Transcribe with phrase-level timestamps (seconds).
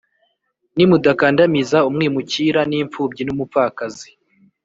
[0.75, 4.09] nimudakandamiza umwimukira n imfubyi n umupfakazi